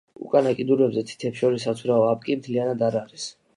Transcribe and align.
უკანა 0.27 0.53
კიდურებზე 0.59 1.03
თითებს 1.09 1.43
შორის 1.43 1.69
საცურაო 1.69 2.09
აპკი 2.09 2.41
მთლიანი 2.43 2.77
არ 2.91 3.01
არის. 3.07 3.31